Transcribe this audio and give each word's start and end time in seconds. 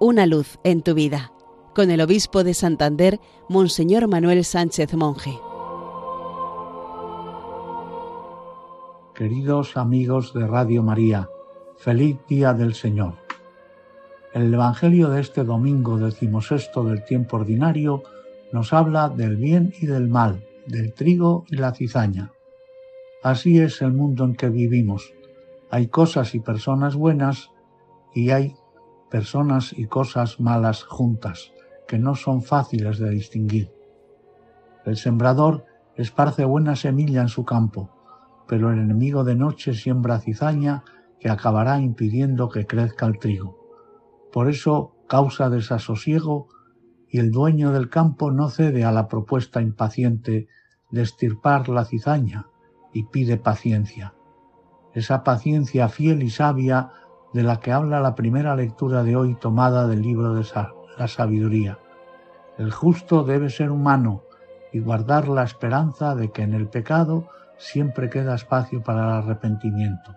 Una 0.00 0.26
luz 0.26 0.60
en 0.62 0.82
tu 0.82 0.94
vida, 0.94 1.32
con 1.74 1.90
el 1.90 2.00
obispo 2.00 2.44
de 2.44 2.54
Santander, 2.54 3.18
Monseñor 3.48 4.06
Manuel 4.06 4.44
Sánchez 4.44 4.94
Monje. 4.94 5.36
Queridos 9.16 9.76
amigos 9.76 10.32
de 10.34 10.46
Radio 10.46 10.84
María, 10.84 11.28
feliz 11.78 12.16
día 12.28 12.54
del 12.54 12.74
Señor. 12.74 13.14
El 14.32 14.54
Evangelio 14.54 15.08
de 15.08 15.20
este 15.20 15.42
domingo 15.42 15.98
decimosexto 15.98 16.84
del 16.84 17.04
tiempo 17.04 17.38
ordinario 17.38 18.04
nos 18.52 18.72
habla 18.72 19.08
del 19.08 19.34
bien 19.34 19.74
y 19.80 19.86
del 19.86 20.06
mal, 20.06 20.46
del 20.66 20.92
trigo 20.92 21.44
y 21.48 21.56
la 21.56 21.74
cizaña. 21.74 22.30
Así 23.24 23.58
es 23.58 23.82
el 23.82 23.92
mundo 23.94 24.24
en 24.24 24.36
que 24.36 24.48
vivimos. 24.48 25.12
Hay 25.70 25.88
cosas 25.88 26.36
y 26.36 26.38
personas 26.38 26.94
buenas 26.94 27.50
y 28.14 28.30
hay 28.30 28.54
personas 29.10 29.72
y 29.76 29.86
cosas 29.86 30.40
malas 30.40 30.84
juntas, 30.84 31.52
que 31.86 31.98
no 31.98 32.14
son 32.14 32.42
fáciles 32.42 32.98
de 32.98 33.10
distinguir. 33.10 33.72
El 34.84 34.96
sembrador 34.96 35.64
esparce 35.96 36.44
buena 36.44 36.76
semilla 36.76 37.22
en 37.22 37.28
su 37.28 37.44
campo, 37.44 37.90
pero 38.46 38.70
el 38.70 38.78
enemigo 38.78 39.24
de 39.24 39.34
noche 39.34 39.74
siembra 39.74 40.20
cizaña 40.20 40.84
que 41.20 41.28
acabará 41.28 41.80
impidiendo 41.80 42.48
que 42.48 42.66
crezca 42.66 43.06
el 43.06 43.18
trigo. 43.18 43.58
Por 44.32 44.48
eso 44.48 44.94
causa 45.08 45.50
desasosiego 45.50 46.48
y 47.08 47.18
el 47.18 47.30
dueño 47.30 47.72
del 47.72 47.88
campo 47.88 48.30
no 48.30 48.48
cede 48.50 48.84
a 48.84 48.92
la 48.92 49.08
propuesta 49.08 49.60
impaciente 49.60 50.48
de 50.90 51.02
estirpar 51.02 51.68
la 51.68 51.84
cizaña 51.84 52.46
y 52.92 53.04
pide 53.04 53.36
paciencia. 53.36 54.14
Esa 54.94 55.22
paciencia 55.24 55.88
fiel 55.88 56.22
y 56.22 56.30
sabia 56.30 56.90
de 57.32 57.42
la 57.42 57.60
que 57.60 57.72
habla 57.72 58.00
la 58.00 58.14
primera 58.14 58.56
lectura 58.56 59.02
de 59.02 59.16
hoy 59.16 59.34
tomada 59.34 59.86
del 59.86 60.02
libro 60.02 60.34
de 60.34 60.46
la 60.96 61.08
sabiduría. 61.08 61.78
El 62.56 62.72
justo 62.72 63.22
debe 63.22 63.50
ser 63.50 63.70
humano 63.70 64.22
y 64.72 64.80
guardar 64.80 65.28
la 65.28 65.44
esperanza 65.44 66.14
de 66.14 66.30
que 66.30 66.42
en 66.42 66.54
el 66.54 66.68
pecado 66.68 67.28
siempre 67.56 68.10
queda 68.10 68.34
espacio 68.34 68.82
para 68.82 69.04
el 69.04 69.22
arrepentimiento. 69.22 70.14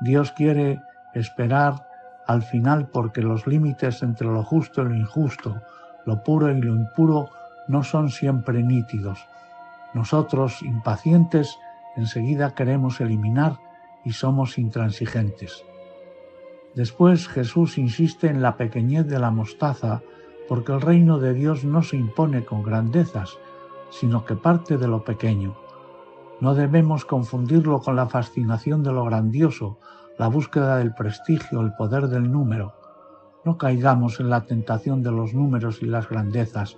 Dios 0.00 0.32
quiere 0.32 0.80
esperar 1.14 1.86
al 2.26 2.42
final 2.42 2.88
porque 2.88 3.22
los 3.22 3.46
límites 3.46 4.02
entre 4.02 4.28
lo 4.28 4.44
justo 4.44 4.82
y 4.82 4.88
lo 4.88 4.94
injusto, 4.94 5.60
lo 6.04 6.22
puro 6.22 6.50
y 6.50 6.60
lo 6.60 6.74
impuro 6.74 7.30
no 7.68 7.82
son 7.82 8.10
siempre 8.10 8.62
nítidos. 8.62 9.26
Nosotros, 9.94 10.62
impacientes, 10.62 11.58
enseguida 11.96 12.54
queremos 12.54 13.00
eliminar 13.00 13.56
y 14.04 14.12
somos 14.12 14.58
intransigentes. 14.58 15.64
Después 16.78 17.26
Jesús 17.26 17.76
insiste 17.76 18.28
en 18.28 18.40
la 18.40 18.56
pequeñez 18.56 19.04
de 19.08 19.18
la 19.18 19.32
mostaza, 19.32 20.00
porque 20.48 20.70
el 20.70 20.80
reino 20.80 21.18
de 21.18 21.34
Dios 21.34 21.64
no 21.64 21.82
se 21.82 21.96
impone 21.96 22.44
con 22.44 22.62
grandezas, 22.62 23.36
sino 23.90 24.24
que 24.24 24.36
parte 24.36 24.78
de 24.78 24.86
lo 24.86 25.02
pequeño. 25.02 25.56
No 26.40 26.54
debemos 26.54 27.04
confundirlo 27.04 27.80
con 27.80 27.96
la 27.96 28.06
fascinación 28.06 28.84
de 28.84 28.92
lo 28.92 29.04
grandioso, 29.04 29.80
la 30.18 30.28
búsqueda 30.28 30.76
del 30.76 30.94
prestigio, 30.94 31.62
el 31.62 31.74
poder 31.74 32.06
del 32.06 32.30
número. 32.30 32.74
No 33.44 33.58
caigamos 33.58 34.20
en 34.20 34.30
la 34.30 34.44
tentación 34.44 35.02
de 35.02 35.10
los 35.10 35.34
números 35.34 35.82
y 35.82 35.86
las 35.86 36.08
grandezas. 36.08 36.76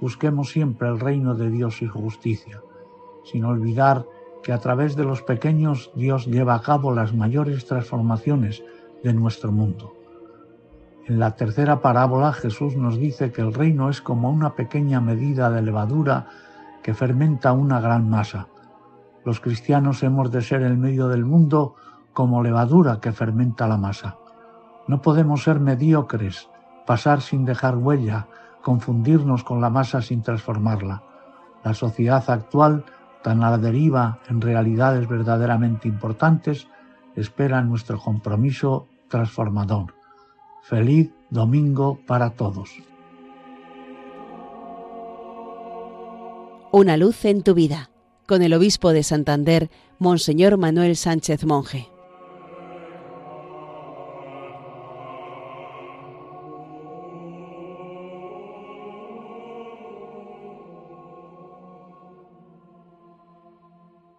Busquemos 0.00 0.50
siempre 0.50 0.86
el 0.86 1.00
reino 1.00 1.34
de 1.34 1.50
Dios 1.50 1.82
y 1.82 1.88
justicia, 1.88 2.62
sin 3.24 3.44
olvidar 3.44 4.06
que 4.44 4.52
a 4.52 4.58
través 4.58 4.94
de 4.94 5.02
los 5.02 5.20
pequeños 5.22 5.90
Dios 5.96 6.26
lleva 6.26 6.54
a 6.54 6.62
cabo 6.62 6.94
las 6.94 7.12
mayores 7.12 7.66
transformaciones 7.66 8.62
de 9.02 9.12
nuestro 9.12 9.52
mundo. 9.52 9.92
En 11.06 11.18
la 11.18 11.32
tercera 11.32 11.80
parábola 11.80 12.32
Jesús 12.32 12.76
nos 12.76 12.96
dice 12.96 13.32
que 13.32 13.42
el 13.42 13.52
reino 13.52 13.88
es 13.90 14.00
como 14.00 14.30
una 14.30 14.54
pequeña 14.54 15.00
medida 15.00 15.50
de 15.50 15.62
levadura 15.62 16.26
que 16.82 16.94
fermenta 16.94 17.52
una 17.52 17.80
gran 17.80 18.08
masa. 18.08 18.46
Los 19.24 19.40
cristianos 19.40 20.02
hemos 20.02 20.30
de 20.30 20.42
ser 20.42 20.62
el 20.62 20.76
medio 20.76 21.08
del 21.08 21.24
mundo 21.24 21.74
como 22.12 22.42
levadura 22.42 23.00
que 23.00 23.12
fermenta 23.12 23.66
la 23.66 23.76
masa. 23.76 24.16
No 24.86 25.00
podemos 25.00 25.42
ser 25.42 25.60
mediocres, 25.60 26.48
pasar 26.86 27.20
sin 27.20 27.44
dejar 27.44 27.76
huella, 27.76 28.26
confundirnos 28.62 29.44
con 29.44 29.60
la 29.60 29.70
masa 29.70 30.02
sin 30.02 30.22
transformarla. 30.22 31.02
La 31.64 31.74
sociedad 31.74 32.28
actual, 32.28 32.84
tan 33.22 33.42
a 33.42 33.50
la 33.50 33.58
deriva 33.58 34.18
en 34.28 34.40
realidades 34.40 35.08
verdaderamente 35.08 35.88
importantes, 35.88 36.68
espera 37.14 37.62
nuestro 37.62 37.98
compromiso 37.98 38.86
transformador. 39.12 39.94
Feliz 40.62 41.10
domingo 41.28 42.00
para 42.06 42.30
todos. 42.30 42.70
Una 46.72 46.96
luz 46.96 47.26
en 47.26 47.42
tu 47.42 47.52
vida, 47.52 47.90
con 48.26 48.40
el 48.40 48.54
obispo 48.54 48.94
de 48.94 49.02
Santander, 49.02 49.70
Monseñor 49.98 50.56
Manuel 50.56 50.96
Sánchez 50.96 51.44
Monje. 51.44 51.88